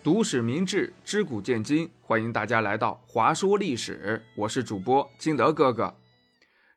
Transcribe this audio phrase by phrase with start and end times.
[0.00, 4.22] 读史明智，知古见今，欢迎大家来到华说历史。
[4.36, 5.92] 我是主播金德哥哥。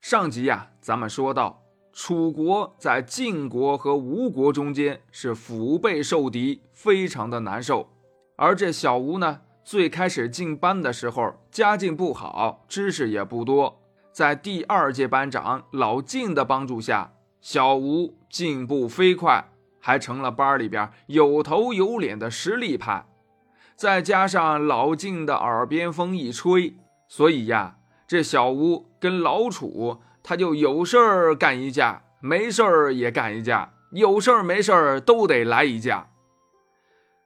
[0.02, 1.62] 上集呀，咱们说到
[1.94, 7.88] 楚国在晋国和吴国中间是腹背受敌，非常的难受。
[8.38, 19.48] 而这小吴呢，最开始进班的时候家境不好，知识也不多，在第二届班长老晋的帮助下，小吴进步飞快，
[19.80, 23.06] 还成了班里边有头有脸的实力派。
[23.82, 26.76] 再加上老晋的耳边风一吹，
[27.08, 36.12] 所以呀，这小吴跟老楚他就有事儿干一架，没事儿也干一架，有事儿没事儿都得来一架。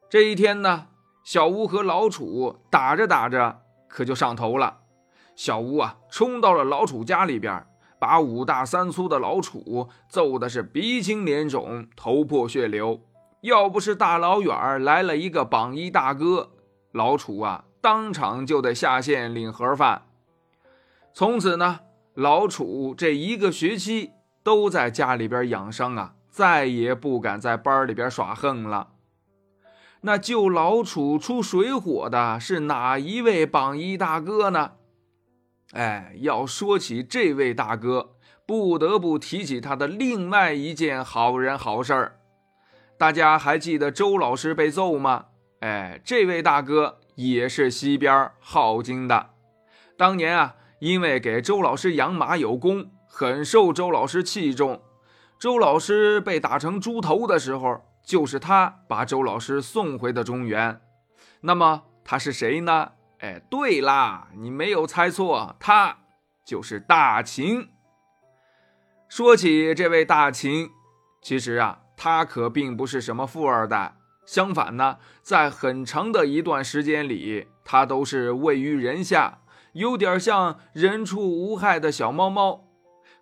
[0.10, 0.88] 这一天呢，
[1.26, 4.78] 小吴和老楚打着打着，可就上头了。
[5.36, 7.68] 小吴啊，冲到了老楚家里边，
[8.00, 13.02] 把五大三粗的老楚揍的是鼻青脸肿、头破血流。
[13.46, 16.50] 要不是大老远来了一个榜一大哥，
[16.92, 20.02] 老楚啊，当场就得下线领盒饭。
[21.14, 21.82] 从此呢，
[22.16, 28.88] 老楚这一个学期都在家里边养伤啊，再也不敢在班里边耍横了。
[30.02, 34.72] 那救老楚出水火的是哪一位榜一大哥呢？
[35.74, 38.16] 哎，要说起这位大哥，
[38.48, 42.15] 不得不提起他的另外一件好人好事儿。
[42.98, 45.26] 大家还记得周老师被揍吗？
[45.60, 49.32] 哎，这位大哥也是西边镐京的。
[49.98, 54.82] 当年啊，因为给周老师养马有功，很受周老师器重。
[55.38, 60.80] 周老师被打成猪头的时候，就是他把周老师送回的中原。
[61.42, 62.92] 那么他是谁呢？
[63.20, 65.98] 哎，对啦，你没有猜错，他
[66.46, 67.70] 就是大秦。
[69.10, 70.70] 说起这位大秦，
[71.22, 71.80] 其实啊。
[71.98, 79.40] 他可并不是什么富二代，相反呢，在很长的一段时间里，他都是位于人下，
[79.74, 82.66] 有点像人畜无害的小猫猫。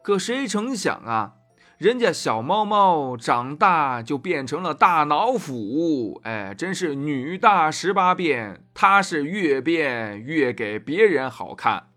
[0.02, 1.34] 可谁成想啊，
[1.78, 11.90] 人家小猫猫长大就变成了大脑斧，哎，真是女大十八变，他是越变越给别人好看。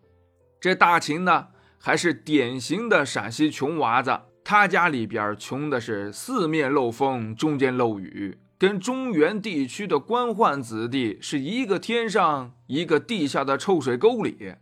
[0.61, 4.21] 这大秦呢，还是典型的陕西穷娃子。
[4.49, 14.55] 他家里边穷的是四面漏风，中间漏雨，跟中原地区的官宦子弟是一个天上一个地下的臭水沟里。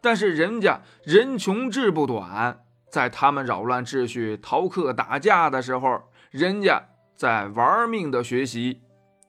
[0.00, 6.02] 但是人家人穷志不短，在他们扰乱秩序、逃课打架的时候，
[6.32, 8.80] 人家在玩命的学习。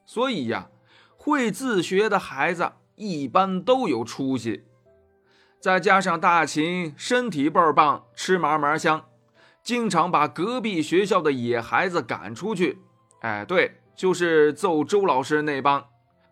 [0.07, 0.69] 所以呀，
[1.15, 4.63] 会自学的孩子一般都有出息。
[5.59, 9.05] 再加上大秦身体倍儿棒，吃嘛嘛香。
[9.63, 12.79] 经常把隔壁学校的野孩子赶出去，
[13.21, 15.85] 哎，对，就是揍周老师那帮，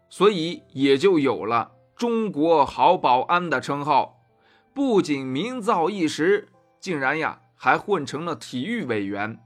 [0.09, 4.23] 所以也就有了“中国好保安”的称号。
[4.73, 9.39] 不仅名噪一时，竟然呀还混成了体育委员。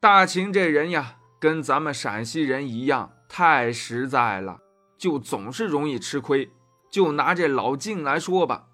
[0.00, 4.58] 大秦这人呀，跟咱们陕西人一样，太实在了，
[4.98, 6.50] 就总是容易吃亏。
[6.90, 8.66] 就拿这老晋来说吧，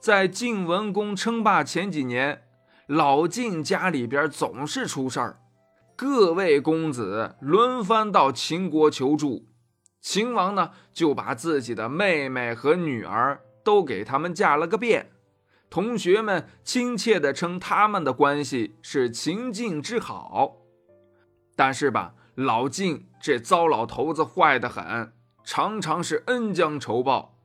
[0.00, 2.42] 在晋文公称霸前几年。
[2.88, 5.40] 老晋家里边总是出事儿，
[5.96, 9.46] 各位公子轮番到秦国求助，
[10.02, 15.12] 秦王呢就把自己的妹妹和女儿都给他们嫁了个遍，
[15.70, 20.58] 同学们亲切地称他们的关系是秦晋之好。
[21.56, 27.38] 但是吧，老晋这糟老头子坏得很，常常是恩将仇报，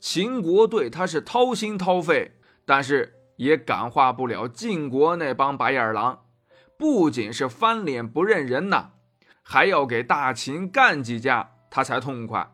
[0.00, 3.12] 秦国对他是掏心掏肺，但是。
[3.36, 6.24] 也感化不了晋国那帮白眼狼，
[6.78, 8.90] 不仅是翻脸不认人呐，
[9.42, 12.50] 还要给大秦干几架，他才痛快。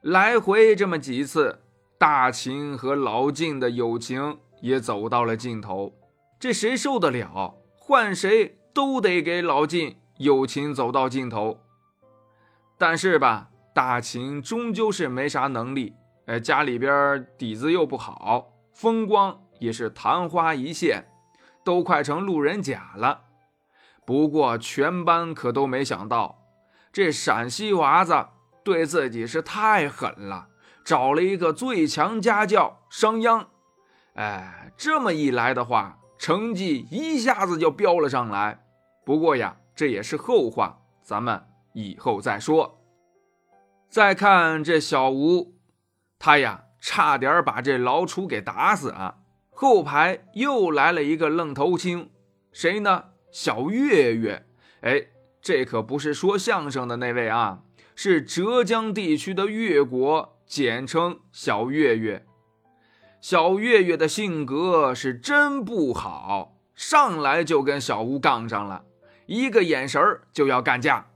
[0.00, 1.60] 来回这么几次，
[1.98, 5.94] 大秦和老晋的友情也走到了尽头。
[6.38, 7.56] 这谁受得了？
[7.76, 11.60] 换谁都得给老晋友情走到尽头。
[12.78, 15.94] 但是吧，大秦终究是没啥能力，
[16.26, 19.38] 哎，家里边底子又不好，风光。
[19.60, 21.04] 也是昙花一现，
[21.62, 23.22] 都快成路人甲了。
[24.04, 26.42] 不过全班可都没想到，
[26.92, 28.26] 这陕西娃子
[28.64, 30.48] 对自己是太狠了，
[30.84, 33.46] 找了一个最强家教商鞅。
[34.14, 38.64] 哎，这么一来的话，成绩一下子就飙了上来。
[39.04, 42.82] 不过呀，这也是后话，咱们以后再说。
[43.88, 45.54] 再看这小吴，
[46.18, 49.19] 他呀，差点把这老楚给打死了。
[49.60, 52.08] 后排又来了一个愣头青，
[52.50, 53.04] 谁呢？
[53.30, 54.46] 小岳岳。
[54.80, 55.08] 哎，
[55.42, 57.60] 这可不是说相声的那位啊，
[57.94, 62.24] 是浙江地区的越国，简称小岳岳。
[63.20, 68.86] 小岳岳的性格是真不好，上来就跟小吴杠上了，
[69.26, 70.02] 一个眼神
[70.32, 71.10] 就要干架，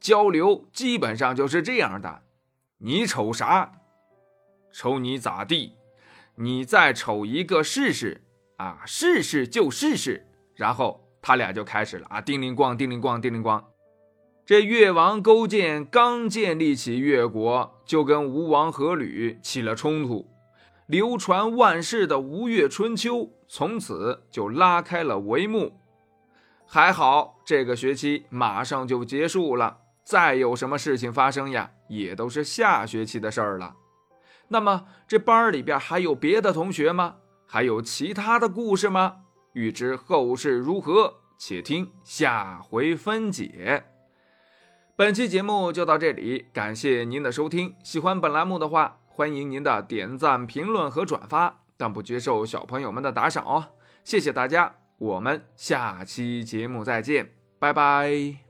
[0.00, 2.22] 交流基本上就是这样的：
[2.78, 3.72] 你瞅啥？
[4.72, 5.74] 瞅你咋地？
[6.36, 8.22] 你再瞅一个试试
[8.56, 8.82] 啊！
[8.86, 10.26] 试试就试试。
[10.54, 13.64] 然后他俩就开始了啊，叮铃咣，叮铃咣，叮铃咣。
[14.44, 20.28] 这越王勾践刚建立起越国，就跟吴王阖闾起了冲突。
[20.86, 25.80] 流传万世的吴越春秋从此就拉开了帷幕。
[26.66, 33.76] 还好这个学期马上就结束了，再有什么事情发生呀，也都是下学期的事儿了。
[34.52, 37.16] 那么这班里边还有别的同学吗？
[37.46, 39.18] 还有其他的故事吗？
[39.52, 43.84] 欲知后事如何，且听下回分解。
[44.96, 47.74] 本期节目就到这里，感谢您的收听。
[47.82, 53.64] 喜欢本栏目的话，欢迎您的点赞、评论和转发，但不接受小朋友们的打赏哦。
[54.02, 58.49] 谢谢大家，我们下期节目再见，拜拜。